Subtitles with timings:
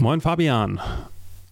[0.00, 0.80] Moin Fabian.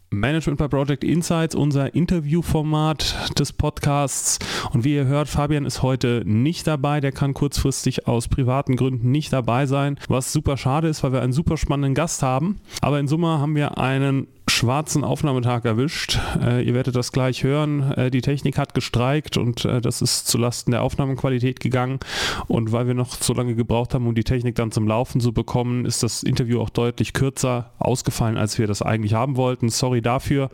[0.08, 4.38] Management by Project Insights, unser Interviewformat des Podcasts.
[4.72, 7.00] Und wie ihr hört, Fabian ist heute nicht dabei.
[7.00, 11.21] Der kann kurzfristig aus privaten Gründen nicht dabei sein, was super schade ist, weil wir
[11.21, 12.58] einen super spannenden Gast haben.
[12.80, 14.29] Aber in Summe haben wir einen
[14.59, 16.18] schwarzen Aufnahmetag erwischt.
[16.43, 17.93] Äh, ihr werdet das gleich hören.
[17.93, 22.00] Äh, die Technik hat gestreikt und äh, das ist zulasten der Aufnahmequalität gegangen.
[22.48, 25.32] Und weil wir noch so lange gebraucht haben, um die Technik dann zum Laufen zu
[25.32, 29.68] bekommen, ist das Interview auch deutlich kürzer ausgefallen, als wir das eigentlich haben wollten.
[29.68, 30.51] Sorry dafür.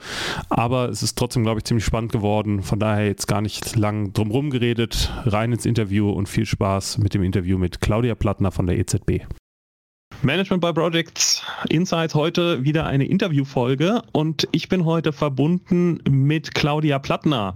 [0.51, 2.63] Aber es ist trotzdem, glaube ich, ziemlich spannend geworden.
[2.63, 5.11] Von daher jetzt gar nicht lang drumherum geredet.
[5.25, 9.23] Rein ins Interview und viel Spaß mit dem Interview mit Claudia Plattner von der EZB.
[10.25, 16.99] Management by Projects Insights heute wieder eine Interviewfolge und ich bin heute verbunden mit Claudia
[16.99, 17.55] Plattner,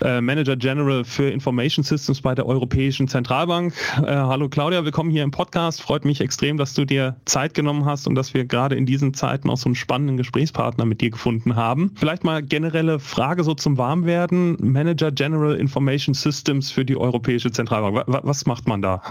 [0.00, 3.74] äh, Manager General für Information Systems bei der Europäischen Zentralbank.
[3.98, 5.82] Äh, hallo Claudia, willkommen hier im Podcast.
[5.82, 9.12] Freut mich extrem, dass du dir Zeit genommen hast und dass wir gerade in diesen
[9.12, 11.90] Zeiten auch so einen spannenden Gesprächspartner mit dir gefunden haben.
[11.96, 14.56] Vielleicht mal generelle Frage so zum Warmwerden.
[14.60, 18.04] Manager General Information Systems für die Europäische Zentralbank.
[18.06, 19.02] Was macht man da?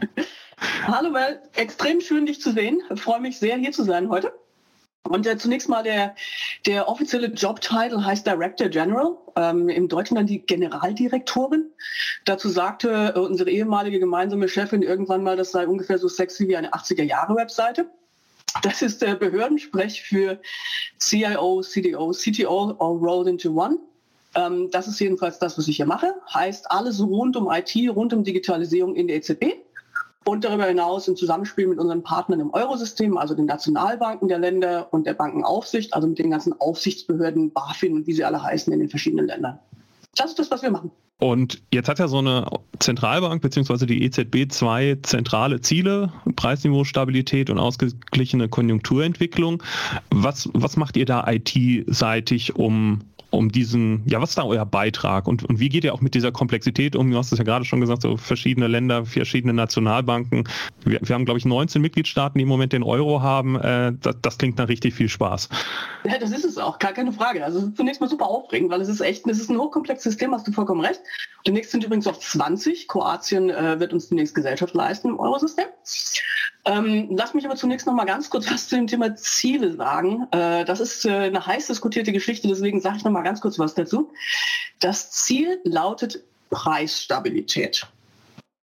[0.60, 2.82] Hallo Mel, extrem schön dich zu sehen.
[2.92, 4.32] Ich freue mich sehr hier zu sein heute.
[5.04, 6.14] Und äh, zunächst mal der,
[6.66, 11.70] der offizielle Jobtitel heißt Director General, ähm, im Deutschen dann die Generaldirektorin.
[12.24, 16.56] Dazu sagte äh, unsere ehemalige gemeinsame Chefin irgendwann mal, das sei ungefähr so sexy wie
[16.56, 17.86] eine 80er-Jahre-Webseite.
[18.62, 20.40] Das ist der Behördensprech für
[20.98, 23.78] CIO, CDO, CTO all rolled into one.
[24.34, 26.14] Ähm, das ist jedenfalls das, was ich hier mache.
[26.34, 29.67] Heißt alles rund um IT, rund um Digitalisierung in der EZB
[30.28, 34.88] und darüber hinaus im Zusammenspiel mit unseren Partnern im Eurosystem, also den Nationalbanken der Länder
[34.92, 38.80] und der Bankenaufsicht, also mit den ganzen Aufsichtsbehörden, BaFin und wie sie alle heißen in
[38.80, 39.58] den verschiedenen Ländern.
[40.16, 40.90] Das ist das, was wir machen.
[41.20, 42.46] Und jetzt hat ja so eine
[42.78, 43.86] Zentralbank bzw.
[43.86, 49.62] die EZB zwei zentrale Ziele, Preisniveau, Stabilität und ausgeglichene Konjunkturentwicklung.
[50.10, 55.28] Was, was macht ihr da IT-seitig, um um diesen, ja, was ist da euer Beitrag
[55.28, 57.10] und, und wie geht ihr auch mit dieser Komplexität um?
[57.10, 60.48] Du hast es ja gerade schon gesagt, so verschiedene Länder, verschiedene Nationalbanken.
[60.84, 63.56] Wir, wir haben, glaube ich, 19 Mitgliedstaaten, die im Moment den Euro haben.
[63.56, 65.50] Äh, das, das, klingt nach richtig viel Spaß.
[66.04, 67.44] Ja, das ist es auch, gar keine Frage.
[67.44, 70.46] Also zunächst mal super aufregend, weil es ist echt, es ist ein hochkomplexes System, hast
[70.46, 71.00] du vollkommen recht.
[71.46, 72.88] Demnächst sind übrigens auch 20.
[72.88, 75.66] Kroatien äh, wird uns demnächst Gesellschaft leisten im Eurosystem.
[76.68, 80.26] Ähm, lass mich aber zunächst noch mal ganz kurz was zu dem Thema Ziele sagen.
[80.32, 83.58] Äh, das ist äh, eine heiß diskutierte Geschichte, deswegen sage ich noch mal ganz kurz
[83.58, 84.12] was dazu.
[84.78, 87.86] Das Ziel lautet Preisstabilität.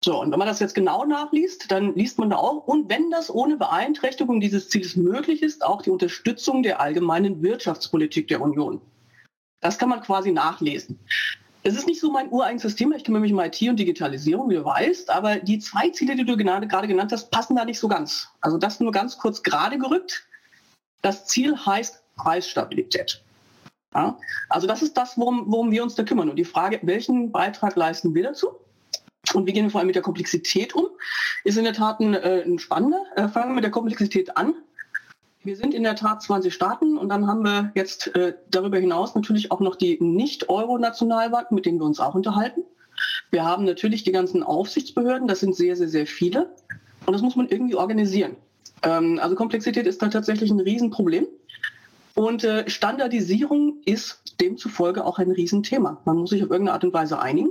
[0.04, 3.08] So, und wenn man das jetzt genau nachliest, dann liest man da auch, und wenn
[3.12, 8.80] das ohne Beeinträchtigung dieses Ziels möglich ist, auch die Unterstützung der allgemeinen Wirtschaftspolitik der Union.
[9.60, 10.98] Das kann man quasi nachlesen.
[11.64, 12.96] Es ist nicht so mein ureigenes Thema.
[12.96, 15.10] Ich kümmere mich um IT und Digitalisierung, wie du weißt.
[15.10, 18.28] Aber die zwei Ziele, die du gerade genannt hast, passen da nicht so ganz.
[18.40, 20.26] Also das nur ganz kurz gerade gerückt.
[21.02, 23.22] Das Ziel heißt Preisstabilität.
[23.94, 24.18] Ja?
[24.48, 26.28] Also das ist das, worum, worum wir uns da kümmern.
[26.30, 28.48] Und die Frage, welchen Beitrag leisten wir dazu?
[29.34, 30.88] Und wie gehen wir vor allem mit der Komplexität um?
[31.44, 33.04] Ist in der Tat ein, äh, ein spannender.
[33.14, 34.54] Äh, fangen wir mit der Komplexität an.
[35.44, 39.16] Wir sind in der Tat 20 Staaten und dann haben wir jetzt äh, darüber hinaus
[39.16, 42.62] natürlich auch noch die Nicht-Euro-Nationalbanken, mit denen wir uns auch unterhalten.
[43.30, 46.54] Wir haben natürlich die ganzen Aufsichtsbehörden, das sind sehr, sehr, sehr viele.
[47.06, 48.36] Und das muss man irgendwie organisieren.
[48.84, 51.26] Ähm, also Komplexität ist da tatsächlich ein Riesenproblem.
[52.14, 56.00] Und äh, Standardisierung ist demzufolge auch ein Riesenthema.
[56.04, 57.50] Man muss sich auf irgendeine Art und Weise einigen.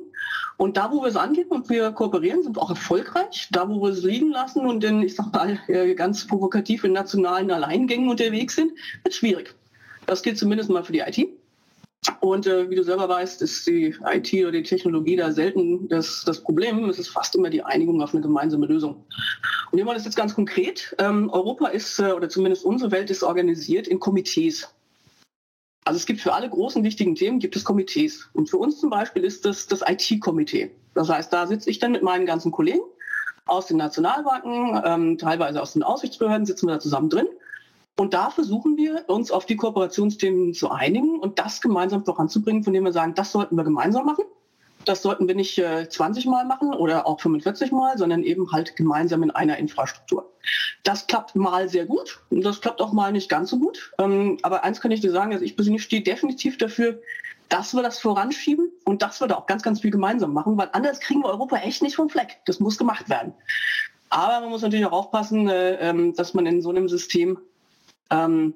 [0.62, 3.48] Und da, wo wir es angehen und wir kooperieren, sind wir auch erfolgreich.
[3.52, 6.94] Da, wo wir es liegen lassen und in, ich sag mal, äh, ganz provokativ in
[6.94, 8.72] nationalen Alleingängen unterwegs sind,
[9.04, 9.56] wird schwierig.
[10.06, 11.30] Das gilt zumindest mal für die IT.
[12.20, 16.24] Und äh, wie du selber weißt, ist die IT oder die Technologie da selten das,
[16.28, 16.88] das Problem.
[16.90, 19.04] Es ist fast immer die Einigung auf eine gemeinsame Lösung.
[19.72, 20.96] Und nehmen wir das jetzt ganz konkret.
[21.00, 24.68] Ähm, Europa ist, äh, oder zumindest unsere Welt ist organisiert in Komitees.
[25.92, 28.30] Also es gibt für alle großen wichtigen Themen gibt es Komitees.
[28.32, 30.72] Und für uns zum Beispiel ist das das IT-Komitee.
[30.94, 32.80] Das heißt, da sitze ich dann mit meinen ganzen Kollegen
[33.46, 37.28] aus den Nationalbanken, ähm, teilweise aus den Aussichtsbehörden sitzen wir da zusammen drin.
[37.98, 42.72] Und da versuchen wir, uns auf die Kooperationsthemen zu einigen und das gemeinsam voranzubringen, von
[42.72, 44.24] dem wir sagen, das sollten wir gemeinsam machen.
[44.86, 48.76] Das sollten wir nicht äh, 20 Mal machen oder auch 45 Mal, sondern eben halt
[48.76, 50.32] gemeinsam in einer Infrastruktur.
[50.84, 53.92] Das klappt mal sehr gut und das klappt auch mal nicht ganz so gut.
[54.00, 57.00] Ähm, aber eins kann ich dir sagen, also ich persönlich stehe definitiv dafür,
[57.50, 60.70] dass wir das voranschieben und dass wir da auch ganz, ganz viel gemeinsam machen, weil
[60.72, 62.40] anders kriegen wir Europa echt nicht vom Fleck.
[62.46, 63.34] Das muss gemacht werden.
[64.10, 67.38] Aber man muss natürlich auch aufpassen, äh, ähm, dass man in so einem System,
[68.10, 68.54] ähm,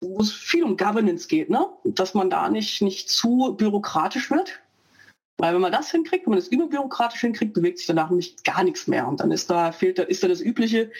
[0.00, 1.66] wo es viel um Governance geht, ne?
[1.84, 4.60] dass man da nicht, nicht zu bürokratisch wird
[5.38, 8.64] Weil wenn man das hinkriegt, wenn man das überbürokratisch hinkriegt, bewegt sich danach nämlich gar
[8.64, 9.06] nichts mehr.
[9.06, 10.90] Und dann ist da, fehlt ist da das übliche,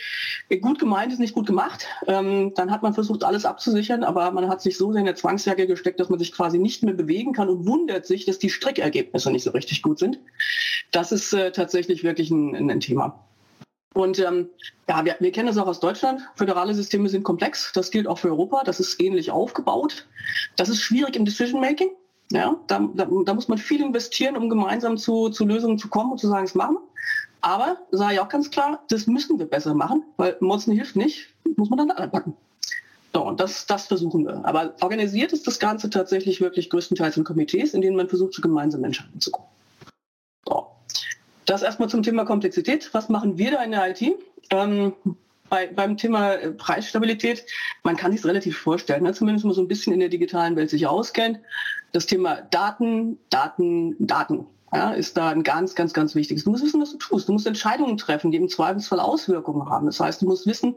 [0.60, 1.86] gut gemeint ist nicht gut gemacht.
[2.06, 5.14] Ähm, dann hat man versucht, alles abzusichern, aber man hat sich so sehr in der
[5.14, 8.50] Zwangsjacke gesteckt, dass man sich quasi nicht mehr bewegen kann und wundert sich, dass die
[8.50, 10.18] Strickergebnisse nicht so richtig gut sind.
[10.90, 13.24] Das ist äh, tatsächlich wirklich ein, ein Thema.
[13.94, 14.50] Und ähm,
[14.86, 16.20] ja, wir, wir kennen das auch aus Deutschland.
[16.34, 17.72] Föderale Systeme sind komplex.
[17.72, 18.62] Das gilt auch für Europa.
[18.64, 20.06] Das ist ähnlich aufgebaut.
[20.56, 21.88] Das ist schwierig im Decision Making.
[22.32, 26.12] Ja, da, da, da muss man viel investieren, um gemeinsam zu, zu Lösungen zu kommen
[26.12, 26.78] und zu sagen, es machen.
[27.40, 31.28] Aber sage ich auch ganz klar, das müssen wir besser machen, weil Motzen hilft nicht,
[31.56, 32.34] muss man dann anpacken.
[33.14, 34.44] So, und das, das versuchen wir.
[34.44, 38.42] Aber organisiert ist das Ganze tatsächlich wirklich größtenteils in Komitees, in denen man versucht, zu
[38.42, 39.48] gemeinsamen Entscheidungen zu kommen.
[40.46, 40.66] So.
[41.46, 42.92] Das erstmal zum Thema Komplexität.
[42.92, 44.02] Was machen wir da in der IT?
[44.50, 44.92] Ähm,
[45.48, 47.46] bei, beim Thema äh, Preisstabilität,
[47.84, 49.12] man kann sich es relativ vorstellen, ne?
[49.12, 51.38] zumindest mal so ein bisschen in der digitalen Welt sich auskennt.
[51.96, 56.44] Das Thema Daten, Daten, Daten ja, ist da ein ganz, ganz, ganz wichtiges.
[56.44, 57.26] Du musst wissen, was du tust.
[57.26, 59.86] Du musst Entscheidungen treffen, die im Zweifelsfall Auswirkungen haben.
[59.86, 60.76] Das heißt, du musst wissen,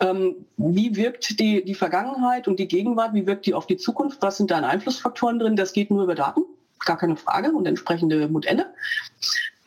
[0.00, 4.22] ähm, wie wirkt die, die Vergangenheit und die Gegenwart, wie wirkt die auf die Zukunft,
[4.22, 5.56] was sind deine Einflussfaktoren drin.
[5.56, 6.40] Das geht nur über Daten,
[6.86, 8.72] gar keine Frage, und entsprechende Modelle.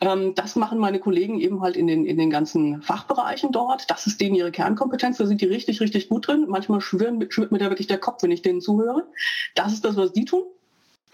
[0.00, 3.88] Ähm, das machen meine Kollegen eben halt in den, in den ganzen Fachbereichen dort.
[3.88, 5.18] Das ist denen ihre Kernkompetenz.
[5.18, 6.46] Da sind die richtig, richtig gut drin.
[6.48, 9.06] Manchmal schwirrt, mir da wirklich der Kopf, wenn ich denen zuhöre.
[9.54, 10.42] Das ist das, was die tun.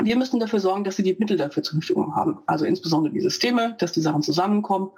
[0.02, 2.38] Wir müssen dafür sorgen, dass sie die Mittel dafür zur Verfügung haben.
[2.46, 4.90] Also insbesondere die Systeme, dass die Sachen zusammenkommen.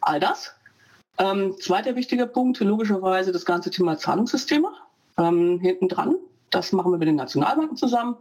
[0.00, 0.54] All das.
[1.18, 4.68] Ähm, zweiter wichtiger Punkt, logischerweise das ganze Thema Zahlungssysteme.
[5.18, 6.16] Ähm, hinten dran.
[6.50, 8.16] Das machen wir mit den Nationalbanken zusammen.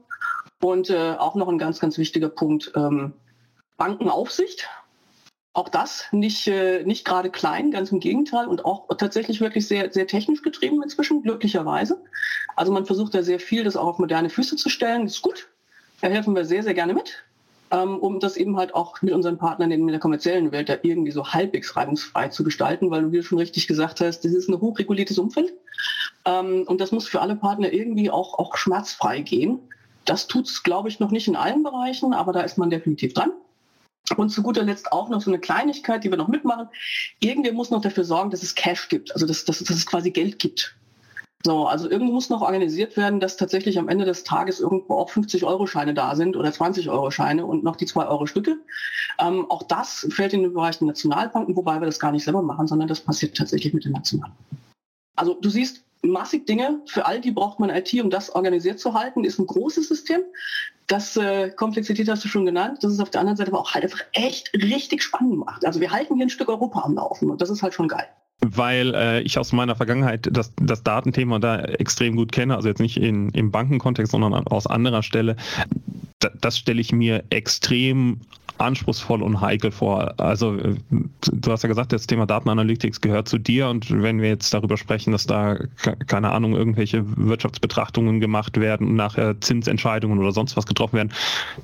[0.61, 3.13] Und äh, auch noch ein ganz, ganz wichtiger Punkt, ähm,
[3.77, 4.67] Bankenaufsicht.
[5.53, 9.91] Auch das nicht, äh, nicht gerade klein, ganz im Gegenteil und auch tatsächlich wirklich sehr,
[9.93, 12.03] sehr technisch getrieben inzwischen, glücklicherweise.
[12.57, 15.03] Also man versucht da sehr viel, das auch auf moderne Füße zu stellen.
[15.03, 15.47] Das ist gut.
[16.05, 17.23] Da helfen wir sehr, sehr gerne mit,
[17.71, 21.09] ähm, um das eben halt auch mit unseren Partnern in der kommerziellen Welt da irgendwie
[21.09, 24.61] so halbwegs reibungsfrei zu gestalten, weil du dir schon richtig gesagt hast, das ist ein
[24.61, 25.51] hochreguliertes Umfeld.
[26.25, 29.57] Ähm, und das muss für alle Partner irgendwie auch, auch schmerzfrei gehen.
[30.05, 33.15] Das tut es, glaube ich, noch nicht in allen Bereichen, aber da ist man definitiv
[33.15, 33.31] dran.
[34.15, 36.67] Und zu guter Letzt auch noch so eine Kleinigkeit, die wir noch mitmachen.
[37.19, 40.11] Irgendwer muss noch dafür sorgen, dass es Cash gibt, also dass, dass, dass es quasi
[40.11, 40.75] Geld gibt.
[41.45, 45.11] So, also irgendwo muss noch organisiert werden, dass tatsächlich am Ende des Tages irgendwo auch
[45.11, 48.57] 50-Euro-Scheine da sind oder 20-Euro-Scheine und noch die 2-Euro-Stücke.
[49.19, 52.41] Ähm, auch das fällt in den Bereich der Nationalbanken, wobei wir das gar nicht selber
[52.41, 54.57] machen, sondern das passiert tatsächlich mit den Nationalbanken.
[55.15, 56.81] Also du siehst, massig Dinge.
[56.87, 59.23] Für all die braucht man IT, um das organisiert zu halten.
[59.23, 60.21] Ist ein großes System.
[60.87, 62.79] Das äh, Komplexität hast du schon genannt.
[62.81, 65.63] Das ist auf der anderen Seite aber auch halt einfach echt richtig spannend macht.
[65.63, 68.07] Also wir halten hier ein Stück Europa am Laufen und das ist halt schon geil
[68.41, 72.81] weil äh, ich aus meiner Vergangenheit das, das Datenthema da extrem gut kenne, also jetzt
[72.81, 75.35] nicht in, im Bankenkontext, sondern aus anderer Stelle.
[76.19, 78.19] Da, das stelle ich mir extrem
[78.57, 80.13] anspruchsvoll und heikel vor.
[80.17, 84.29] Also äh, du hast ja gesagt, das Thema Datenanalytics gehört zu dir und wenn wir
[84.29, 85.57] jetzt darüber sprechen, dass da
[86.07, 91.13] keine Ahnung irgendwelche Wirtschaftsbetrachtungen gemacht werden und nachher Zinsentscheidungen oder sonst was getroffen werden,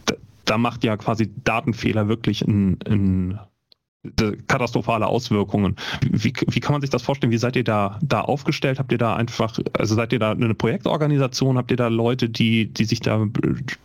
[0.05, 0.15] da,
[0.45, 3.39] da macht ja quasi Datenfehler wirklich ein, ein
[4.47, 5.75] katastrophale Auswirkungen.
[6.01, 7.31] Wie, wie kann man sich das vorstellen?
[7.31, 8.79] Wie seid ihr da, da aufgestellt?
[8.79, 11.57] Habt ihr da einfach, also seid ihr da eine Projektorganisation?
[11.57, 13.27] Habt ihr da Leute, die, die sich da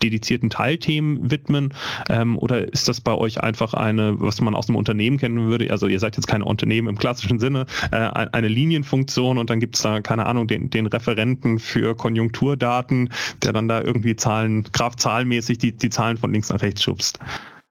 [0.02, 1.74] dedizierten Teilthemen widmen?
[2.08, 5.70] Ähm, oder ist das bei euch einfach eine, was man aus einem Unternehmen kennen würde?
[5.70, 9.76] Also ihr seid jetzt kein Unternehmen im klassischen Sinne, äh, eine Linienfunktion und dann gibt
[9.76, 13.10] es da, keine Ahnung, den, den Referenten für Konjunkturdaten,
[13.42, 17.18] der dann da irgendwie Zahlen, kraftzahlmäßig die, die Zahlen von links nach rechts schubst.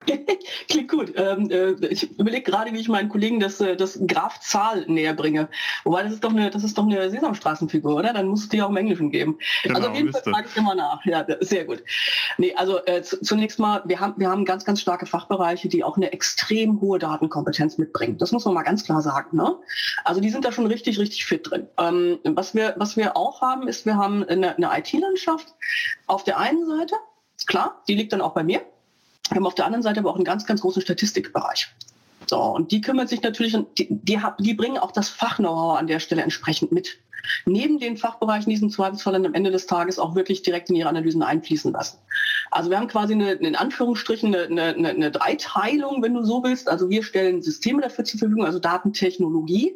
[0.69, 1.13] Klingt gut.
[1.15, 5.13] Ähm, äh, ich überlege gerade, wie ich meinen Kollegen das, äh, das Graf Zahl näher
[5.13, 5.49] bringe.
[5.83, 8.13] Wobei das ist doch eine, das ist doch eine Sesamstraßenfigur, oder?
[8.13, 9.37] Dann muss es die auch im Englischen geben.
[9.63, 11.03] Genau, also auf jeden Fall frage ich immer nach.
[11.05, 11.83] Ja, sehr gut.
[12.37, 15.97] Nee, also äh, zunächst mal, wir haben, wir haben ganz, ganz starke Fachbereiche, die auch
[15.97, 18.17] eine extrem hohe Datenkompetenz mitbringen.
[18.17, 19.37] Das muss man mal ganz klar sagen.
[19.37, 19.55] Ne?
[20.03, 21.67] Also die sind da schon richtig, richtig fit drin.
[21.77, 25.53] Ähm, was, wir, was wir auch haben, ist, wir haben eine, eine IT-Landschaft
[26.07, 26.95] auf der einen Seite,
[27.45, 28.61] klar, die liegt dann auch bei mir.
[29.29, 31.73] Wir haben auf der anderen Seite aber auch einen ganz, ganz großen Statistikbereich.
[32.27, 35.99] So, und die kümmert sich natürlich, die, die, die bringen auch das Fachknow-how an der
[35.99, 36.97] Stelle entsprechend mit.
[37.45, 40.75] Neben den Fachbereichen, die diesen Zweifelsfall dann am Ende des Tages auch wirklich direkt in
[40.75, 41.97] ihre Analysen einfließen lassen.
[42.51, 46.69] Also wir haben quasi eine, in Anführungsstrichen eine, eine, eine Dreiteilung, wenn du so willst.
[46.69, 49.75] Also wir stellen Systeme dafür zur Verfügung, also Datentechnologie.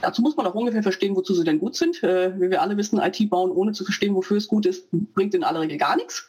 [0.00, 2.02] Dazu muss man auch ungefähr verstehen, wozu sie denn gut sind.
[2.02, 5.34] Äh, wie wir alle wissen, IT bauen, ohne zu verstehen, wofür es gut ist, bringt
[5.34, 6.28] in aller Regel gar nichts.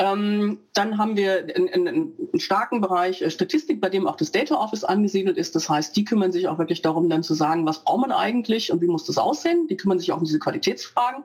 [0.00, 4.54] Ähm, dann haben wir einen, einen, starken Bereich äh, Statistik, bei dem auch das Data
[4.54, 5.56] Office angesiedelt ist.
[5.56, 8.70] Das heißt, die kümmern sich auch wirklich darum, dann zu sagen, was braucht man eigentlich
[8.70, 9.66] und wie muss das aussehen.
[9.66, 11.24] Die kümmern sich auch um diese Qualitätsfragen.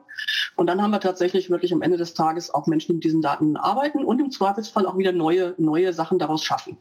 [0.56, 3.22] Und dann haben wir tatsächlich wirklich am Ende des Tages auch Menschen, die mit diesen
[3.22, 6.76] Daten arbeiten und im Zweifelsfall auch wieder neue, neue Sachen daraus schaffen.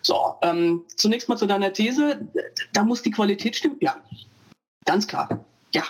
[0.00, 2.28] So, ähm, zunächst mal zu deiner These.
[2.72, 3.78] Da muss die Qualität stimmen.
[3.80, 3.96] Ja,
[4.84, 5.44] ganz klar.
[5.74, 5.82] Ja.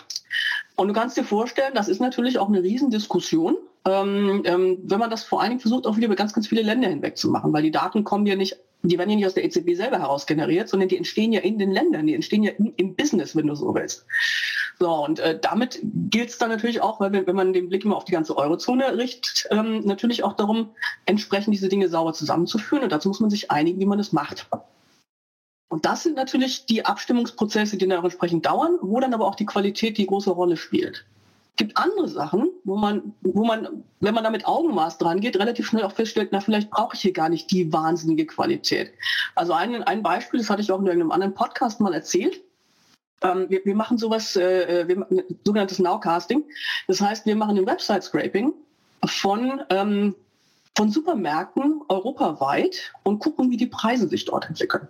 [0.77, 5.11] Und du kannst dir vorstellen, das ist natürlich auch eine Riesendiskussion, ähm, ähm, wenn man
[5.11, 7.53] das vor allen Dingen versucht, auch wieder über ganz, ganz viele Länder hinweg zu machen,
[7.53, 10.27] weil die Daten kommen ja nicht, die werden ja nicht aus der EZB selber heraus
[10.27, 13.47] generiert, sondern die entstehen ja in den Ländern, die entstehen ja im, im Business, wenn
[13.47, 14.07] du so willst.
[14.79, 17.85] So, und äh, damit gilt es dann natürlich auch, weil wenn, wenn man den Blick
[17.85, 20.71] immer auf die ganze Eurozone richtet, ähm, natürlich auch darum,
[21.07, 22.83] entsprechend diese Dinge sauber zusammenzuführen.
[22.83, 24.49] Und dazu muss man sich einigen, wie man das macht.
[25.69, 29.37] Und das sind natürlich die Abstimmungsprozesse, die dann auch entsprechend dauern, wo dann aber auch
[29.37, 31.07] die Qualität die große Rolle spielt.
[31.53, 35.39] Es gibt andere Sachen, wo man, wo man, wenn man da mit Augenmaß dran geht,
[35.39, 38.93] relativ schnell auch feststellt, na, vielleicht brauche ich hier gar nicht die wahnsinnige Qualität.
[39.35, 42.41] Also ein, ein Beispiel, das hatte ich auch in irgendeinem anderen Podcast mal erzählt.
[43.21, 45.07] Ähm, wir, wir, machen sowas, äh, äh wir,
[45.45, 46.43] sogenanntes Nowcasting.
[46.89, 48.55] Das heißt, wir machen ein Website-Scraping
[49.05, 50.15] von, ähm,
[50.75, 54.89] von Supermärkten europaweit und gucken, wie die Preise sich dort entwickeln.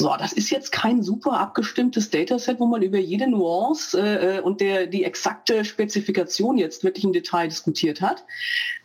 [0.00, 4.40] So, das ist jetzt kein super abgestimmtes Dataset, wo man über jede Nuance äh, äh,
[4.40, 8.24] und der, die exakte Spezifikation jetzt wirklich im Detail diskutiert hat.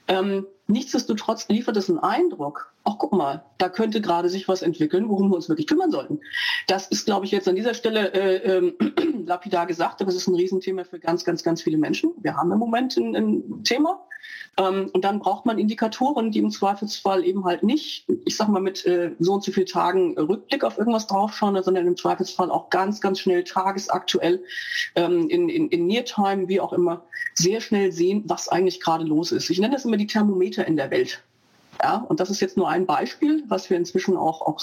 [0.09, 2.73] Ähm, nichtsdestotrotz liefert es einen Eindruck.
[2.83, 6.19] Ach, guck mal, da könnte gerade sich was entwickeln, worum wir uns wirklich kümmern sollten.
[6.67, 8.73] Das ist, glaube ich, jetzt an dieser Stelle äh, äh,
[9.25, 12.11] lapidar gesagt, aber es ist ein Riesenthema für ganz, ganz, ganz viele Menschen.
[12.17, 14.05] Wir haben im Moment ein, ein Thema.
[14.57, 18.61] Ähm, und dann braucht man Indikatoren, die im Zweifelsfall eben halt nicht, ich sag mal,
[18.61, 22.69] mit äh, so und so vielen Tagen Rückblick auf irgendwas draufschauen, sondern im Zweifelsfall auch
[22.69, 24.43] ganz, ganz schnell tagesaktuell
[24.95, 27.03] ähm, in, in, in Neartime, wie auch immer,
[27.33, 29.49] sehr schnell sehen, was eigentlich gerade los ist.
[29.49, 31.21] Ich nenne das immer die Thermometer in der Welt.
[31.83, 34.61] Ja, und das ist jetzt nur ein Beispiel, was wir inzwischen auch, auch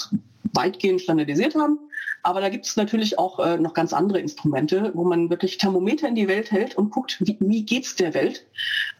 [0.53, 1.79] weitgehend standardisiert haben.
[2.23, 6.07] Aber da gibt es natürlich auch äh, noch ganz andere Instrumente, wo man wirklich Thermometer
[6.07, 8.45] in die Welt hält und guckt, wie, wie geht's der Welt?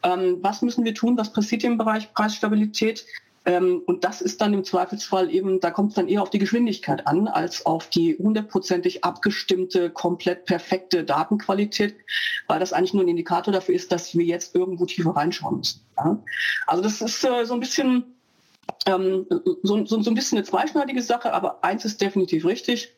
[0.04, 1.18] Ähm, was müssen wir tun?
[1.18, 3.06] Was passiert im Bereich Preisstabilität?
[3.46, 6.40] Ähm, und das ist dann im Zweifelsfall eben, da kommt es dann eher auf die
[6.40, 11.96] Geschwindigkeit an, als auf die hundertprozentig abgestimmte, komplett perfekte Datenqualität,
[12.48, 15.82] weil das eigentlich nur ein Indikator dafür ist, dass wir jetzt irgendwo tiefer reinschauen müssen.
[15.98, 16.18] Ja?
[16.68, 18.13] Also das ist äh, so ein bisschen
[18.86, 19.26] ähm,
[19.64, 22.94] so, so, so ein bisschen eine zweischneidige Sache, aber eins ist definitiv richtig.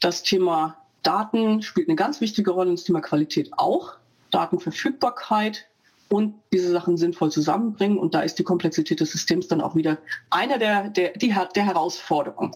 [0.00, 3.94] Das Thema Daten spielt eine ganz wichtige Rolle, das Thema Qualität auch.
[4.30, 5.66] Datenverfügbarkeit
[6.08, 7.98] und diese Sachen sinnvoll zusammenbringen.
[7.98, 9.98] Und da ist die Komplexität des Systems dann auch wieder
[10.30, 12.52] einer der, der, die, der Herausforderungen.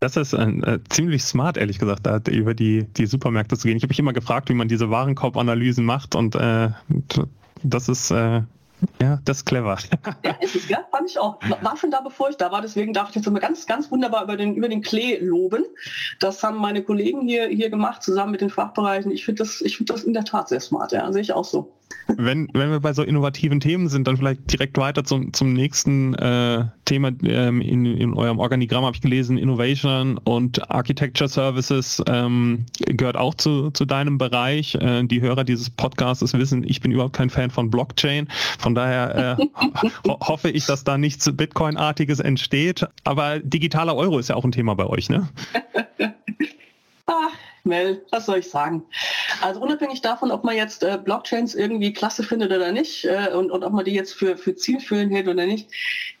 [0.00, 3.76] Das ist äh, ziemlich smart, ehrlich gesagt, da über die, die Supermärkte zu gehen.
[3.76, 6.70] Ich habe mich immer gefragt, wie man diese Warenkorbanalysen macht und äh,
[7.62, 8.42] das ist äh,
[9.00, 9.78] ja, das ist clever.
[10.24, 11.38] ja, ist es, ja, fand ich auch.
[11.62, 14.24] War schon da, bevor ich da war, deswegen darf ich jetzt immer ganz, ganz wunderbar
[14.24, 15.64] über den, über den Klee loben.
[16.18, 19.10] Das haben meine Kollegen hier, hier gemacht, zusammen mit den Fachbereichen.
[19.10, 21.44] Ich finde das, ich finde das in der Tat sehr smart, ja, sehe ich auch
[21.44, 21.72] so.
[22.16, 26.14] Wenn, wenn wir bei so innovativen Themen sind, dann vielleicht direkt weiter zum, zum nächsten
[26.14, 27.10] äh, Thema.
[27.22, 33.34] Ähm, in, in eurem Organigramm habe ich gelesen, Innovation und Architecture Services ähm, gehört auch
[33.34, 34.74] zu, zu deinem Bereich.
[34.74, 38.28] Äh, die Hörer dieses Podcasts wissen, ich bin überhaupt kein Fan von Blockchain.
[38.58, 39.46] Von daher äh,
[40.08, 42.86] ho hoffe ich, dass da nichts Bitcoin-artiges entsteht.
[43.04, 45.28] Aber digitaler Euro ist ja auch ein Thema bei euch, ne?
[47.06, 47.30] Ach,
[47.64, 48.82] Mel, was soll ich sagen?
[49.42, 53.50] Also unabhängig davon, ob man jetzt äh, Blockchains irgendwie klasse findet oder nicht äh, und,
[53.50, 55.70] und ob man die jetzt für, für zielführend hält oder nicht,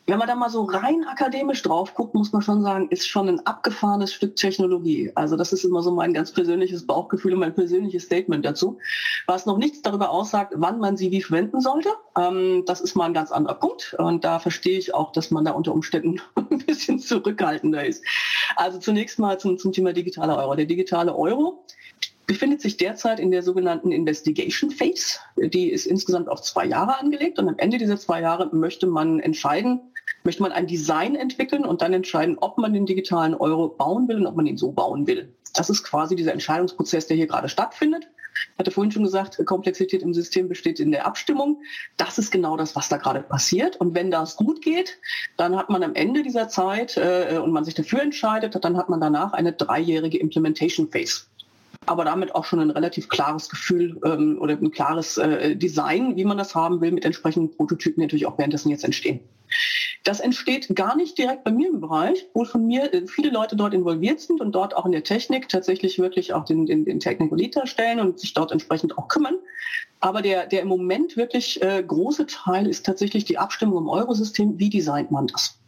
[0.06, 3.28] wenn man da mal so rein akademisch drauf guckt, muss man schon sagen, ist schon
[3.28, 5.12] ein abgefahrenes Stück Technologie.
[5.14, 8.78] Also das ist immer so mein ganz persönliches Bauchgefühl und mein persönliches Statement dazu.
[9.26, 13.04] Was noch nichts darüber aussagt, wann man sie wie verwenden sollte, ähm, das ist mal
[13.04, 13.94] ein ganz anderer Punkt.
[13.98, 18.02] Und da verstehe ich auch, dass man da unter Umständen ein bisschen zurückhaltender ist.
[18.56, 20.54] Also zunächst mal zum, zum Thema digitaler Euro.
[20.56, 21.64] Der digitale Euro
[22.30, 25.18] befindet sich derzeit in der sogenannten Investigation Phase.
[25.36, 29.18] Die ist insgesamt auf zwei Jahre angelegt und am Ende dieser zwei Jahre möchte man
[29.18, 29.80] entscheiden,
[30.22, 34.18] möchte man ein Design entwickeln und dann entscheiden, ob man den digitalen Euro bauen will
[34.18, 35.34] und ob man ihn so bauen will.
[35.54, 38.06] Das ist quasi dieser Entscheidungsprozess, der hier gerade stattfindet.
[38.32, 41.60] Ich hatte vorhin schon gesagt, Komplexität im System besteht in der Abstimmung.
[41.96, 43.74] Das ist genau das, was da gerade passiert.
[43.78, 45.00] Und wenn das gut geht,
[45.36, 48.88] dann hat man am Ende dieser Zeit äh, und man sich dafür entscheidet, dann hat
[48.88, 51.22] man danach eine dreijährige Implementation Phase
[51.86, 56.24] aber damit auch schon ein relativ klares Gefühl ähm, oder ein klares äh, Design, wie
[56.24, 59.20] man das haben will, mit entsprechenden Prototypen, die natürlich auch währenddessen jetzt entstehen.
[60.04, 63.56] Das entsteht gar nicht direkt bei mir im Bereich, wo von mir äh, viele Leute
[63.56, 67.00] dort involviert sind und dort auch in der Technik tatsächlich wirklich auch den, den, den
[67.00, 69.36] Technical Lead und sich dort entsprechend auch kümmern.
[70.00, 74.58] Aber der, der im Moment wirklich äh, große Teil ist tatsächlich die Abstimmung im Eurosystem.
[74.58, 75.59] Wie designt man das?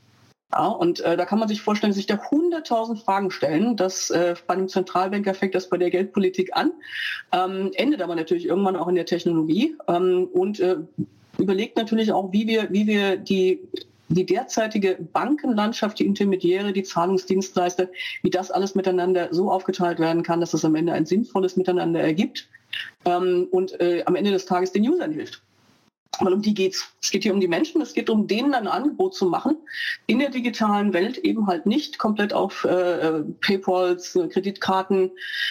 [0.53, 3.77] Ja, und äh, da kann man sich vorstellen, sich da 100.000 Fragen stellen.
[3.77, 6.73] Das äh, bei einem Zentralbanker fängt das bei der Geldpolitik an,
[7.33, 10.77] ähm, endet aber natürlich irgendwann auch in der Technologie ähm, und äh,
[11.39, 13.61] überlegt natürlich auch, wie wir, wie wir die
[14.15, 17.89] die derzeitige Bankenlandschaft, die Intermediäre, die Zahlungsdienstleister,
[18.23, 22.01] wie das alles miteinander so aufgeteilt werden kann, dass es am Ende ein sinnvolles Miteinander
[22.01, 22.49] ergibt
[23.07, 25.43] ähm, und äh, am Ende des Tages den Usern hilft.
[26.23, 26.89] Weil um die geht's.
[27.03, 27.83] Es geht hier um die Menschen.
[27.83, 29.57] Es geht um denen ein Angebot zu machen,
[30.07, 35.11] in der digitalen Welt eben halt nicht komplett auf äh, Paypals, Kreditkarten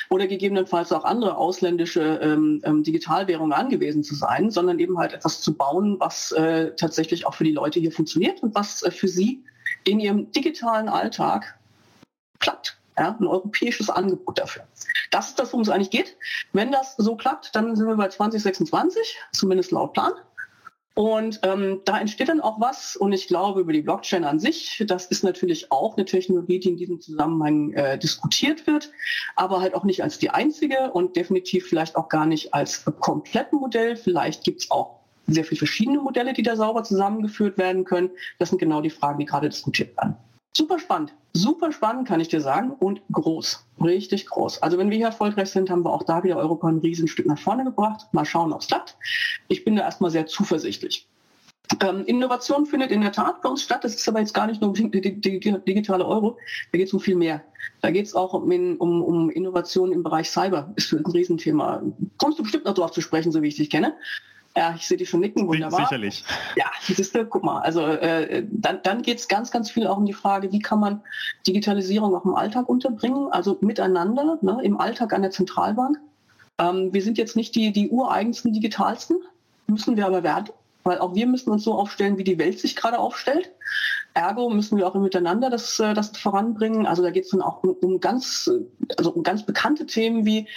[0.10, 5.42] oder gegebenenfalls auch andere ausländische ähm, ähm, Digitalwährungen angewiesen zu sein, sondern eben halt etwas
[5.42, 9.10] zu bauen, was äh, tatsächlich auch für die Leute hier funktioniert und was äh, für
[9.10, 9.44] sie
[9.84, 11.60] in ihrem digitalen Alltag
[12.40, 12.78] klappt.
[12.98, 14.64] Ja, ein europäisches Angebot dafür.
[15.12, 16.18] Das ist das, worum es eigentlich geht.
[16.52, 20.12] Wenn das so klappt, dann sind wir bei 2026, zumindest laut Plan.
[20.94, 22.96] Und ähm, da entsteht dann auch was.
[22.98, 26.70] Und ich glaube, über die Blockchain an sich, das ist natürlich auch eine Technologie, die
[26.70, 28.92] in diesem Zusammenhang äh, diskutiert wird,
[29.36, 33.60] aber halt auch nicht als die einzige und definitiv vielleicht auch gar nicht als kompletten
[33.60, 33.96] Modell.
[33.96, 38.10] Vielleicht gibt es auch sehr viele verschiedene Modelle, die da sauber zusammengeführt werden können.
[38.38, 40.18] Das sind genau die Fragen, die gerade diskutiert werden.
[40.56, 41.14] Super spannend.
[41.34, 42.72] Super spannend, kann ich dir sagen.
[42.72, 43.66] Und groß.
[43.82, 44.62] Richtig groß.
[44.62, 47.40] Also wenn wir hier erfolgreich sind, haben wir auch da wieder Europa ein Riesenstück nach
[47.40, 48.08] vorne gebracht.
[48.12, 48.98] Mal schauen, ob es klappt.
[49.48, 51.08] Ich bin da erstmal sehr zuversichtlich.
[51.82, 53.84] Ähm, Innovation findet in der Tat bei uns statt.
[53.86, 56.38] Das ist aber jetzt gar nicht nur die digitale Euro.
[56.74, 57.42] Da geht es um viel mehr.
[57.80, 60.74] Da geht es auch um, um, um Innovation im Bereich Cyber.
[60.76, 61.82] Ist ein Riesenthema.
[62.18, 63.96] Kommst du bestimmt noch darauf zu sprechen, so wie ich dich kenne.
[64.56, 65.82] Ja, ich sehe dich schon nicken, wunderbar.
[65.82, 66.26] Sicherlich.
[66.58, 69.98] Ja, siehst du, guck mal, also äh, dann, dann geht es ganz, ganz viel auch
[69.98, 71.02] um die Frage, wie kann man
[71.48, 75.98] Digitalisierung auch im Alltag unterbringen, also miteinander, ne, im Alltag an der Zentralbank.
[76.60, 79.18] Ähm, wir sind jetzt nicht die, die ureigensten, digitalsten,
[79.68, 80.50] müssen wir aber werden,
[80.84, 83.52] weil auch wir müssen uns so aufstellen, wie die Welt sich gerade aufstellt.
[84.14, 86.86] Ergo müssen wir auch miteinander das, äh, das voranbringen.
[86.86, 88.52] Also da geht es dann auch um, um ganz,
[88.98, 90.50] also um ganz bekannte Themen wie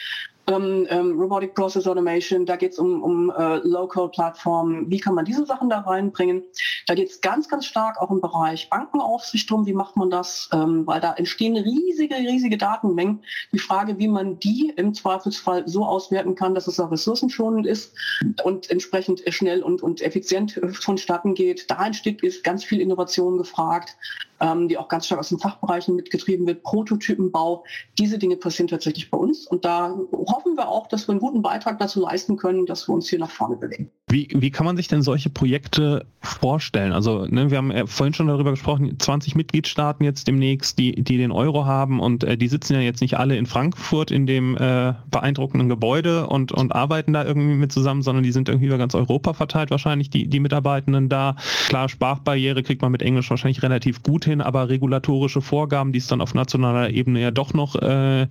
[0.46, 5.24] ähm, ähm, Robotic Process Automation, da geht es um, um äh, Low-Code-Plattformen, wie kann man
[5.24, 6.42] diese Sachen da reinbringen.
[6.86, 10.50] Da geht es ganz, ganz stark auch im Bereich Bankenaufsicht drum, wie macht man das,
[10.52, 13.22] ähm, weil da entstehen riesige, riesige Datenmengen.
[13.52, 17.94] Die Frage, wie man die im Zweifelsfall so auswerten kann, dass es auch ressourcenschonend ist
[18.42, 23.96] und entsprechend schnell und, und effizient vonstatten geht, da entsteht ist ganz viel Innovation gefragt
[24.40, 27.64] ähm, die auch ganz stark aus den Fachbereichen mitgetrieben wird, Prototypenbau.
[27.98, 31.42] Diese Dinge passieren tatsächlich bei uns und da hoffen wir auch, dass wir einen guten
[31.42, 33.90] Beitrag dazu leisten können, dass wir uns hier nach vorne bewegen.
[34.08, 36.92] Wie, wie kann man sich denn solche Projekte vorstellen?
[36.92, 41.32] Also ne, wir haben vorhin schon darüber gesprochen, 20 Mitgliedstaaten jetzt demnächst, die, die den
[41.32, 44.92] Euro haben und äh, die sitzen ja jetzt nicht alle in Frankfurt in dem äh,
[45.10, 48.94] beeindruckenden Gebäude und, und arbeiten da irgendwie mit zusammen, sondern die sind irgendwie über ganz
[48.94, 51.36] Europa verteilt wahrscheinlich, die, die Mitarbeitenden da.
[51.68, 56.06] Klar, Sprachbarriere kriegt man mit Englisch wahrscheinlich relativ gut hin, aber regulatorische Vorgaben, die es
[56.06, 58.26] dann auf nationaler Ebene ja doch noch äh,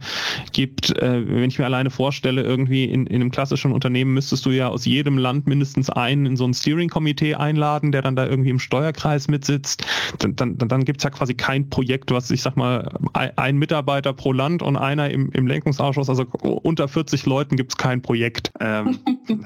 [0.52, 4.52] gibt, äh, wenn ich mir alleine vorstelle, irgendwie in, in einem klassischen Unternehmen müsstest du
[4.52, 8.50] ja aus jedem Land mindestens einen in so ein Steering-Komitee einladen, der dann da irgendwie
[8.50, 9.86] im Steuerkreis mitsitzt.
[10.20, 14.14] Dann, dann, dann gibt es ja quasi kein Projekt, was, ich sag mal, ein Mitarbeiter
[14.14, 18.52] pro Land und einer im, im Lenkungsausschuss, also unter 40 Leuten gibt es kein Projekt.
[18.60, 19.00] Ähm,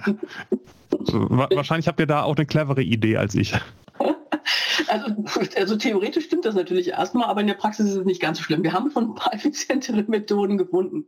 [0.90, 3.54] wahrscheinlich habt ihr da auch eine clevere Idee als ich.
[4.88, 5.16] Also,
[5.58, 8.44] also theoretisch stimmt das natürlich erstmal, aber in der Praxis ist es nicht ganz so
[8.44, 8.64] schlimm.
[8.64, 11.06] Wir haben schon ein paar effizientere Methoden gefunden.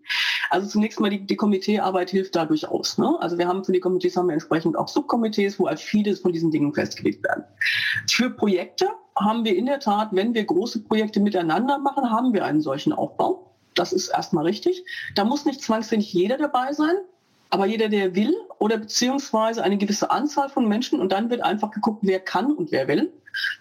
[0.50, 2.98] Also zunächst mal die, die Komiteearbeit hilft da durchaus.
[2.98, 3.18] Ne?
[3.20, 6.34] Also wir haben für die Komitees haben wir entsprechend auch Subkomitees, wo halt vieles von
[6.34, 7.44] diesen Dingen festgelegt werden.
[8.10, 12.46] Für Projekte haben wir in der Tat, wenn wir große Projekte miteinander machen, haben wir
[12.46, 13.52] einen solchen Aufbau.
[13.76, 14.84] Das ist erstmal richtig.
[15.16, 16.96] Da muss nicht zwangsläufig jeder dabei sein.
[17.52, 21.72] Aber jeder, der will oder beziehungsweise eine gewisse Anzahl von Menschen und dann wird einfach
[21.72, 23.12] geguckt, wer kann und wer will.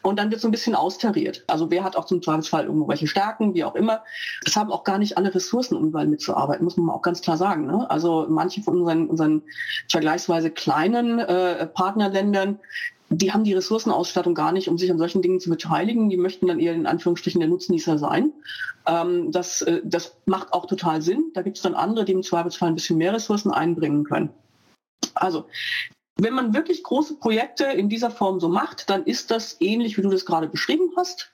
[0.03, 1.45] Und dann wird so ein bisschen austariert.
[1.47, 4.03] Also wer hat auch zum Zweifelsfall irgendwelche Stärken, wie auch immer.
[4.45, 7.37] Es haben auch gar nicht alle Ressourcen, um überall mitzuarbeiten, muss man auch ganz klar
[7.37, 7.67] sagen.
[7.67, 7.89] Ne?
[7.91, 9.43] Also manche von unseren, unseren
[9.91, 12.59] vergleichsweise kleinen äh, Partnerländern,
[13.11, 16.11] die haben die Ressourcenausstattung gar nicht, um sich an solchen Dingen zu beteiligen.
[16.11, 18.33] Die möchten dann eher in Anführungsstrichen der Nutznießer sein.
[18.87, 21.31] Ähm, das, äh, das macht auch total Sinn.
[21.35, 24.31] Da gibt es dann andere, die im Zweifelsfall ein bisschen mehr Ressourcen einbringen können.
[25.15, 25.47] Also,
[26.21, 30.03] wenn man wirklich große Projekte in dieser Form so macht, dann ist das ähnlich, wie
[30.03, 31.31] du das gerade beschrieben hast.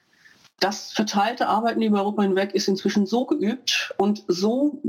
[0.61, 4.81] Das verteilte Arbeiten über Europa hinweg ist inzwischen so geübt und so,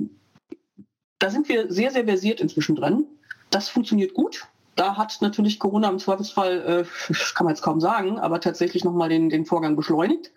[1.19, 3.05] da sind wir sehr, sehr versiert inzwischen drin.
[3.49, 4.47] Das funktioniert gut.
[4.75, 9.09] da hat natürlich Corona im Zweifelsfall, äh, kann man jetzt kaum sagen, aber tatsächlich nochmal
[9.09, 10.31] den, den Vorgang beschleunigt.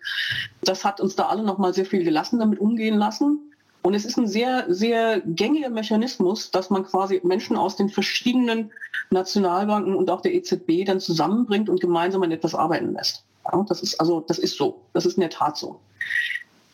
[0.61, 3.48] Das hat uns da alle nochmal sehr viel gelassen damit umgehen lassen.
[3.81, 8.71] Und es ist ein sehr, sehr gängiger Mechanismus, dass man quasi Menschen aus den verschiedenen
[9.09, 13.23] Nationalbanken und auch der EZB dann zusammenbringt und gemeinsam an etwas arbeiten lässt.
[13.45, 14.81] Ja, das ist also, das ist so.
[14.93, 15.79] Das ist in der Tat so.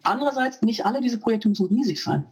[0.04, 2.26] Andererseits, nicht alle diese Projekte müssen riesig sein.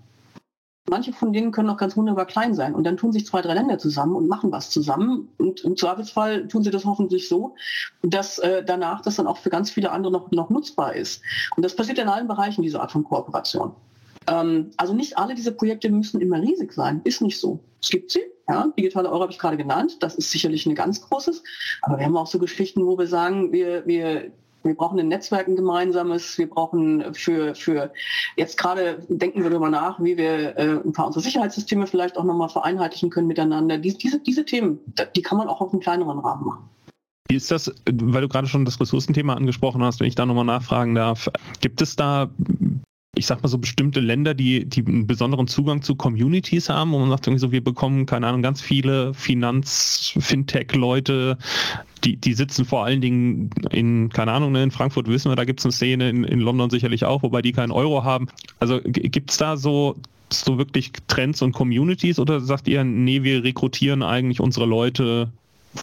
[0.89, 2.75] Manche von denen können auch ganz wunderbar klein sein.
[2.75, 5.29] Und dann tun sich zwei, drei Länder zusammen und machen was zusammen.
[5.37, 7.55] Und im Zweifelsfall tun sie das hoffentlich so,
[8.01, 11.21] dass äh, danach das dann auch für ganz viele andere noch, noch nutzbar ist.
[11.55, 13.73] Und das passiert in allen Bereichen, diese Art von Kooperation.
[14.27, 17.01] Ähm, also nicht alle diese Projekte müssen immer riesig sein.
[17.03, 17.59] Ist nicht so.
[17.81, 18.21] Es gibt sie.
[18.49, 19.97] Ja, digitale Euro habe ich gerade genannt.
[20.01, 21.43] Das ist sicherlich ein ganz großes.
[21.81, 24.31] Aber wir haben auch so Geschichten, wo wir sagen, wir, wir
[24.63, 26.37] wir brauchen ein Netzwerk ein gemeinsames.
[26.37, 27.91] Wir brauchen für, für
[28.37, 32.23] jetzt gerade denken wir darüber nach, wie wir äh, ein paar unserer Sicherheitssysteme vielleicht auch
[32.23, 33.77] nochmal vereinheitlichen können miteinander.
[33.77, 34.79] Dies, diese, diese Themen,
[35.15, 36.69] die kann man auch auf einem kleineren Rahmen machen.
[37.29, 40.45] Wie ist das, weil du gerade schon das Ressourcenthema angesprochen hast, wenn ich da nochmal
[40.45, 41.29] nachfragen darf,
[41.61, 42.29] gibt es da
[43.15, 46.99] ich sag mal so bestimmte Länder, die, die einen besonderen Zugang zu Communities haben, wo
[46.99, 51.37] man sagt irgendwie so, wir bekommen, keine Ahnung, ganz viele Finanz-Fintech-Leute,
[52.03, 55.45] die, die sitzen vor allen Dingen in, keine Ahnung, ne, in Frankfurt wissen wir, da
[55.45, 58.29] gibt es eine Szene, in, in London sicherlich auch, wobei die keinen Euro haben.
[58.59, 59.95] Also gibt es da so,
[60.31, 65.31] so wirklich Trends und Communities oder sagt ihr, nee, wir rekrutieren eigentlich unsere Leute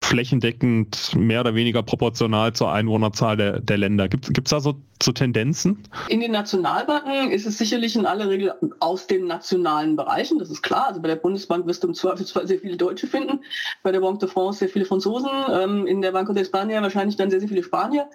[0.03, 4.09] flächendeckend mehr oder weniger proportional zur Einwohnerzahl der, der Länder.
[4.09, 5.83] Gibt es da so, so Tendenzen?
[6.09, 10.63] In den Nationalbanken ist es sicherlich in aller Regel aus den nationalen Bereichen, das ist
[10.63, 10.89] klar.
[10.89, 13.41] Also bei der Bundesbank wirst du im Zweifelsfall sehr viele Deutsche finden,
[13.83, 17.17] bei der Banque de France sehr viele Franzosen, ähm, in der Banco de España wahrscheinlich
[17.17, 18.09] dann sehr, sehr viele Spanier.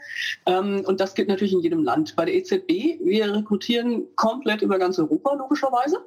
[0.45, 2.15] Ähm, und das gilt natürlich in jedem Land.
[2.15, 5.99] Bei der EZB, wir rekrutieren komplett über ganz Europa logischerweise.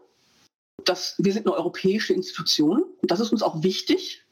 [0.84, 2.84] Das, wir sind eine europäische Institution.
[3.02, 4.22] Das ist uns auch wichtig.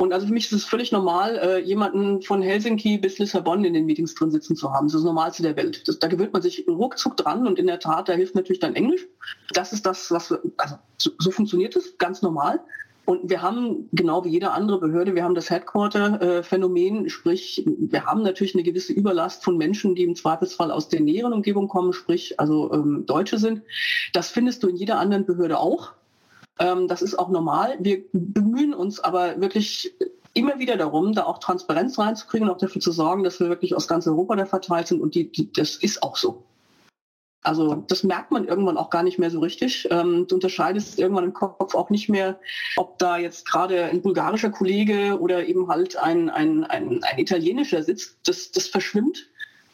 [0.00, 3.74] Und also für mich ist es völlig normal, äh, jemanden von Helsinki bis Lissabon in
[3.74, 4.86] den Meetings drin sitzen zu haben.
[4.86, 5.86] Das ist das Normalste der Welt.
[5.86, 8.74] Das, da gewöhnt man sich ruckzuck dran und in der Tat, da hilft natürlich dann
[8.74, 9.06] Englisch.
[9.52, 12.60] Das ist das, was, also so, so funktioniert es, ganz normal.
[13.04, 18.22] Und wir haben, genau wie jede andere Behörde, wir haben das Headquarter-Phänomen, sprich, wir haben
[18.22, 22.40] natürlich eine gewisse Überlast von Menschen, die im Zweifelsfall aus der näheren Umgebung kommen, sprich,
[22.40, 23.60] also ähm, Deutsche sind.
[24.14, 25.92] Das findest du in jeder anderen Behörde auch.
[26.60, 27.76] Ähm, das ist auch normal.
[27.80, 29.92] Wir bemühen uns aber wirklich
[30.34, 33.74] immer wieder darum, da auch Transparenz reinzukriegen und auch dafür zu sorgen, dass wir wirklich
[33.74, 36.44] aus ganz Europa da verteilt sind und die, die, das ist auch so.
[37.42, 39.88] Also das merkt man irgendwann auch gar nicht mehr so richtig.
[39.90, 42.38] Ähm, du unterscheidest irgendwann im Kopf auch nicht mehr,
[42.76, 47.82] ob da jetzt gerade ein bulgarischer Kollege oder eben halt ein, ein, ein, ein italienischer
[47.82, 48.18] sitzt.
[48.24, 49.30] Das, das verschwimmt.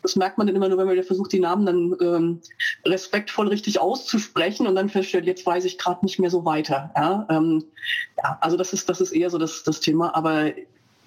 [0.06, 2.40] Das merkt man dann immer nur, wenn man versucht, die Namen dann ähm,
[2.84, 6.92] respektvoll richtig auszusprechen und dann feststellt, jetzt weiß ich gerade nicht mehr so weiter.
[6.94, 7.64] Ja, ähm,
[8.22, 10.14] ja, also das ist, das ist eher so das, das Thema.
[10.14, 10.52] Aber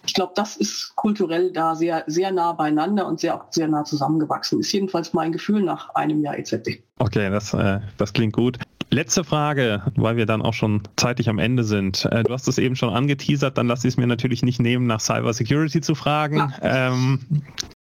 [0.05, 4.59] ich glaube, das ist kulturell da sehr, sehr nah beieinander und sehr, sehr nah zusammengewachsen.
[4.59, 6.81] Ist jedenfalls mein Gefühl nach einem Jahr EZB.
[6.97, 8.59] Okay, das, äh, das klingt gut.
[8.91, 12.03] Letzte Frage, weil wir dann auch schon zeitig am Ende sind.
[12.11, 14.87] Äh, du hast es eben schon angeteasert, dann lasse ich es mir natürlich nicht nehmen,
[14.87, 16.53] nach Cyber Security zu fragen.
[16.61, 17.19] Ähm,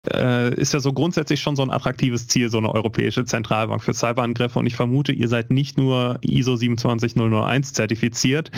[0.08, 3.92] äh, ist ja so grundsätzlich schon so ein attraktives Ziel, so eine europäische Zentralbank für
[3.92, 4.58] Cyberangriffe.
[4.58, 8.50] Und ich vermute, ihr seid nicht nur ISO 27001 zertifiziert.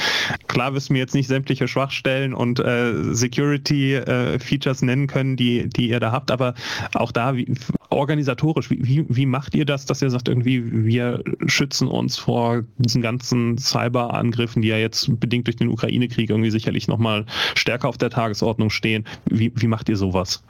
[0.46, 5.68] Klar wirst du mir jetzt nicht sämtliche Schwachstellen und äh, Security-Features äh, nennen können, die,
[5.68, 6.54] die ihr da habt, aber
[6.94, 7.52] auch da wie,
[7.90, 13.02] organisatorisch, wie, wie macht ihr das, dass ihr sagt, irgendwie, wir schützen uns vor diesen
[13.02, 18.10] ganzen Cyberangriffen, die ja jetzt bedingt durch den Ukraine-Krieg irgendwie sicherlich nochmal stärker auf der
[18.10, 19.04] Tagesordnung stehen.
[19.26, 20.42] Wie, wie macht ihr sowas?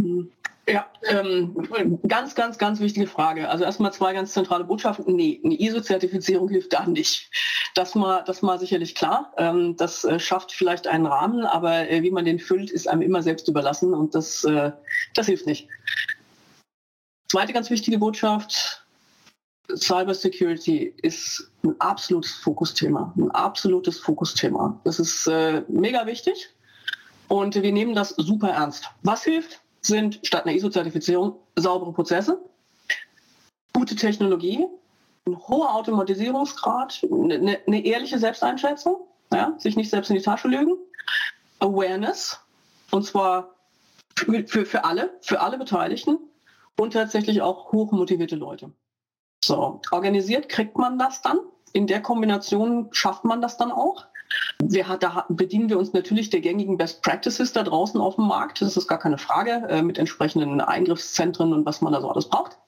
[0.00, 0.15] Hm.
[0.68, 3.48] Ja, ähm, ganz, ganz, ganz wichtige Frage.
[3.48, 5.14] Also erstmal zwei ganz zentrale Botschaften.
[5.14, 7.30] Nee, eine ISO-Zertifizierung hilft da nicht.
[7.74, 9.32] Das mal, das mal sicherlich klar.
[9.36, 13.02] Ähm, das äh, schafft vielleicht einen Rahmen, aber äh, wie man den füllt, ist einem
[13.02, 14.72] immer selbst überlassen und das, äh,
[15.14, 15.68] das hilft nicht.
[17.30, 18.84] Zweite ganz wichtige Botschaft.
[19.72, 23.14] Cyber Security ist ein absolutes Fokusthema.
[23.16, 24.80] Ein absolutes Fokusthema.
[24.82, 26.50] Das ist äh, mega wichtig
[27.28, 28.90] und wir nehmen das super ernst.
[29.02, 29.60] Was hilft?
[29.86, 32.38] Sind statt einer ISO-Zertifizierung saubere Prozesse,
[33.72, 34.66] gute Technologie,
[35.26, 39.00] ein hoher Automatisierungsgrad, eine, eine ehrliche Selbsteinschätzung,
[39.32, 40.76] ja, sich nicht selbst in die Tasche lügen,
[41.58, 42.40] Awareness,
[42.90, 43.54] und zwar
[44.16, 46.18] für, für, für alle, für alle Beteiligten
[46.78, 48.70] und tatsächlich auch hochmotivierte Leute.
[49.44, 51.38] So, organisiert kriegt man das dann.
[51.72, 54.06] In der Kombination schafft man das dann auch.
[54.62, 58.62] Wir, da bedienen wir uns natürlich der gängigen Best Practices da draußen auf dem Markt.
[58.62, 62.28] Das ist gar keine Frage, äh, mit entsprechenden Eingriffszentren und was man da so alles
[62.28, 62.58] braucht.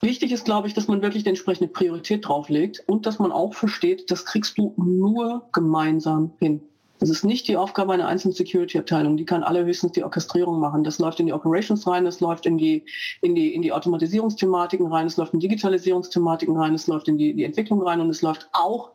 [0.00, 3.54] Wichtig ist, glaube ich, dass man wirklich die entsprechende Priorität drauflegt und dass man auch
[3.54, 6.60] versteht, das kriegst du nur gemeinsam hin.
[7.00, 9.16] Das ist nicht die Aufgabe einer einzelnen Security-Abteilung.
[9.16, 10.82] Die kann allerhöchstens die Orchestrierung machen.
[10.82, 12.84] Das läuft in die Operations rein, das läuft in die,
[13.22, 17.34] in die, in die Automatisierungsthematiken rein, es läuft in Digitalisierungsthematiken rein, es läuft in die,
[17.34, 18.90] die Entwicklung rein und es läuft auch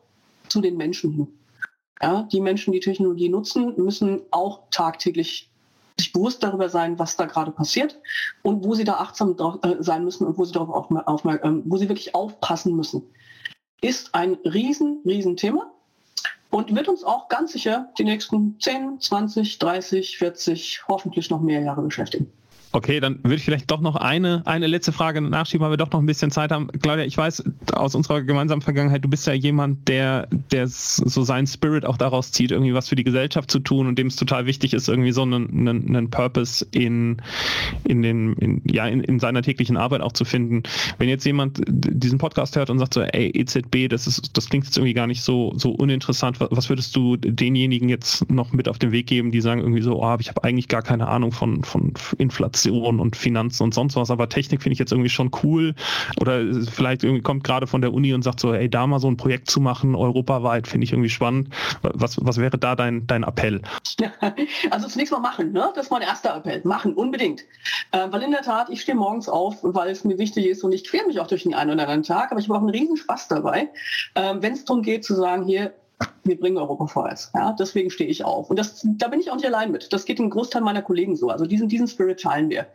[0.48, 1.28] zu den Menschen hin.
[2.04, 5.48] Ja, die Menschen, die Technologie nutzen, müssen auch tagtäglich
[5.98, 7.98] sich bewusst darüber sein, was da gerade passiert
[8.42, 11.88] und wo sie da achtsam äh, sein müssen und wo sie darauf ähm, wo sie
[11.88, 13.02] wirklich aufpassen müssen.
[13.80, 15.72] Ist ein riesen, riesen Thema
[16.50, 21.62] und wird uns auch ganz sicher die nächsten 10, 20, 30, 40, hoffentlich noch mehr
[21.62, 22.30] Jahre beschäftigen.
[22.74, 25.92] Okay, dann würde ich vielleicht doch noch eine, eine letzte Frage nachschieben, weil wir doch
[25.92, 26.66] noch ein bisschen Zeit haben.
[26.82, 31.46] Claudia, ich weiß aus unserer gemeinsamen Vergangenheit, du bist ja jemand, der, der so seinen
[31.46, 34.46] Spirit auch daraus zieht, irgendwie was für die Gesellschaft zu tun und dem es total
[34.46, 37.22] wichtig ist, irgendwie so einen, einen, einen Purpose in,
[37.84, 40.64] in, den, in, ja, in, in seiner täglichen Arbeit auch zu finden.
[40.98, 44.64] Wenn jetzt jemand diesen Podcast hört und sagt so, ey, EZB, das ist, das klingt
[44.64, 48.80] jetzt irgendwie gar nicht so, so uninteressant, was würdest du denjenigen jetzt noch mit auf
[48.80, 51.62] den Weg geben, die sagen irgendwie so, oh, ich habe eigentlich gar keine Ahnung von,
[51.62, 55.30] von Inflation Organisation und Finanzen und sonst was, aber Technik finde ich jetzt irgendwie schon
[55.42, 55.74] cool.
[56.20, 59.08] Oder vielleicht irgendwie kommt gerade von der Uni und sagt so, ey, da mal so
[59.08, 61.48] ein Projekt zu machen, europaweit, finde ich irgendwie spannend.
[61.82, 63.62] Was, was wäre da dein, dein Appell?
[64.70, 65.70] also zunächst mal machen, ne?
[65.74, 66.60] Das ist mein erster Appell.
[66.64, 67.42] Machen, unbedingt.
[67.92, 70.72] Äh, weil in der Tat, ich stehe morgens auf, weil es mir wichtig ist und
[70.72, 72.70] ich quäle mich auch durch den einen oder anderen Tag, aber ich habe auch einen
[72.70, 73.68] riesen Spaß dabei,
[74.14, 75.72] äh, wenn es darum geht zu sagen, hier,
[76.24, 77.30] wir bringen Europa vorwärts.
[77.34, 78.50] Ja, deswegen stehe ich auf.
[78.50, 79.92] Und das, da bin ich auch nicht allein mit.
[79.92, 81.28] Das geht dem Großteil meiner Kollegen so.
[81.28, 82.66] Also diesen, diesen Spirit teilen wir.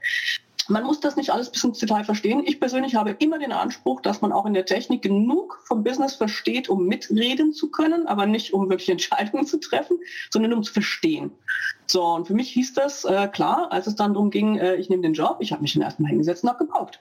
[0.67, 2.43] Man muss das nicht alles bis ins Detail verstehen.
[2.45, 6.13] Ich persönlich habe immer den Anspruch, dass man auch in der Technik genug vom Business
[6.13, 9.97] versteht, um mitreden zu können, aber nicht um wirklich Entscheidungen zu treffen,
[10.29, 11.31] sondern um zu verstehen.
[11.87, 14.89] So, und für mich hieß das äh, klar, als es dann darum ging, äh, ich
[14.89, 16.99] nehme den Job, ich habe mich dann erstmal hingesetzt und habe gebraucht.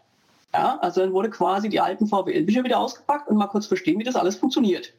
[0.54, 4.04] Ja, also dann wurde quasi die alten VWL-Bücher wieder ausgepackt und mal kurz verstehen, wie
[4.04, 4.94] das alles funktioniert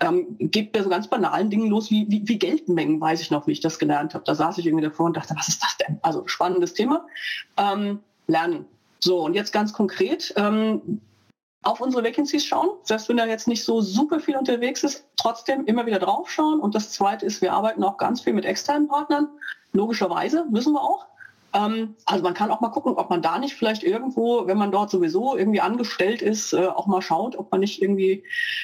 [0.00, 3.46] ähm, geht bei so ganz banalen Dingen los wie, wie, wie Geldmengen, weiß ich noch,
[3.46, 4.24] wie ich das gelernt habe.
[4.24, 5.98] Da saß ich irgendwie davor und dachte, was ist das denn?
[6.02, 7.06] Also spannendes Thema.
[7.56, 8.66] Ähm, lernen.
[9.00, 11.00] So, und jetzt ganz konkret, ähm,
[11.62, 15.66] auf unsere Vacancies schauen, selbst wenn da jetzt nicht so super viel unterwegs ist, trotzdem
[15.66, 16.60] immer wieder drauf schauen.
[16.60, 19.28] Und das Zweite ist, wir arbeiten auch ganz viel mit externen Partnern.
[19.72, 21.06] Logischerweise, müssen wir auch.
[21.54, 24.70] Ähm, also man kann auch mal gucken, ob man da nicht vielleicht irgendwo, wenn man
[24.70, 28.22] dort sowieso irgendwie angestellt ist, äh, auch mal schaut, ob man nicht irgendwie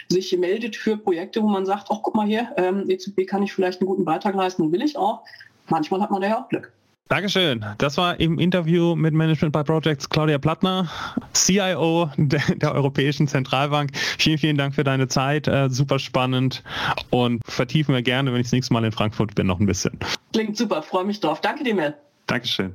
[0.08, 3.52] sich meldet für Projekte, wo man sagt, ach guck mal hier, ähm, EZB kann ich
[3.52, 5.22] vielleicht einen guten Beitrag leisten, will ich auch.
[5.68, 6.72] Manchmal hat man da ja auch Glück.
[7.08, 7.64] Dankeschön.
[7.78, 10.90] Das war im Interview mit Management by Projects Claudia Plattner,
[11.34, 13.90] CIO der, der Europäischen Zentralbank.
[13.94, 15.46] Vielen, vielen Dank für deine Zeit.
[15.46, 16.62] Äh, super spannend
[17.10, 19.98] und vertiefen wir gerne, wenn ich das nächste Mal in Frankfurt bin, noch ein bisschen.
[20.32, 21.42] Klingt super, freue mich drauf.
[21.42, 21.94] Danke dir, Mel.
[22.26, 22.74] Dankeschön.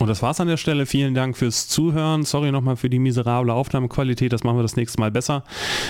[0.00, 0.86] Und das war's an der Stelle.
[0.86, 2.22] Vielen Dank fürs Zuhören.
[2.24, 4.32] Sorry nochmal für die miserable Aufnahmequalität.
[4.32, 5.44] Das machen wir das nächste Mal besser.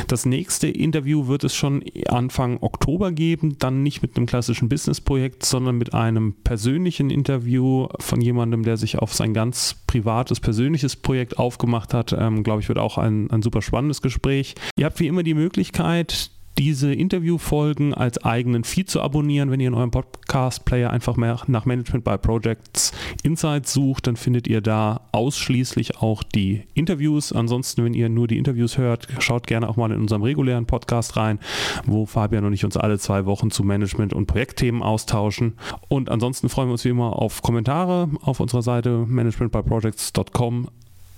[0.09, 3.57] Das nächste Interview wird es schon Anfang Oktober geben.
[3.59, 8.99] Dann nicht mit einem klassischen Business-Projekt, sondern mit einem persönlichen Interview von jemandem, der sich
[8.99, 12.13] auf sein ganz privates, persönliches Projekt aufgemacht hat.
[12.13, 14.57] Ähm, Glaube ich, wird auch ein, ein super spannendes Gespräch.
[14.77, 19.51] Ihr habt wie immer die Möglichkeit, diese Interviewfolgen als eigenen Feed zu abonnieren.
[19.51, 22.93] Wenn ihr in eurem Podcast-Player einfach mehr nach Management by Projects
[23.23, 27.33] Insights sucht, dann findet ihr da ausschließlich auch die Interviews.
[27.33, 31.17] Ansonsten, wenn ihr nur die Interviews hört, schaut gerne auch mal in unserem regulären Podcast
[31.17, 31.39] rein,
[31.87, 35.55] wo Fabian und ich uns alle zwei Wochen zu Management- und Projektthemen austauschen.
[35.89, 40.69] Und ansonsten freuen wir uns wie immer auf Kommentare auf unserer Seite managementbyprojects.com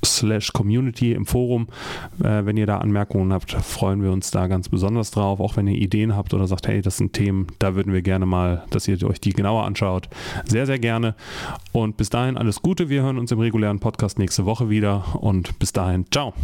[0.04, 1.68] slash community im Forum.
[2.22, 5.40] Äh, wenn ihr da Anmerkungen habt, freuen wir uns da ganz besonders drauf.
[5.40, 8.26] Auch wenn ihr Ideen habt oder sagt, hey, das sind Themen, da würden wir gerne
[8.26, 10.08] mal, dass ihr euch die genauer anschaut.
[10.46, 11.14] Sehr, sehr gerne.
[11.72, 12.88] Und bis dahin alles Gute.
[12.88, 15.16] Wir hören uns im regulären Podcast nächste Woche wieder.
[15.20, 16.34] Und bis dahin, ciao.